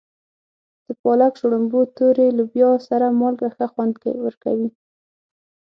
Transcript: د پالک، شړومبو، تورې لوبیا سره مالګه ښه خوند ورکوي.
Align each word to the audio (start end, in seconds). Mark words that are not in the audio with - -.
د 0.85 0.87
پالک، 1.01 1.33
شړومبو، 1.39 1.79
تورې 1.95 2.27
لوبیا 2.37 2.71
سره 2.87 3.05
مالګه 3.19 3.49
ښه 3.55 3.65
خوند 3.73 3.93
ورکوي. 4.25 4.69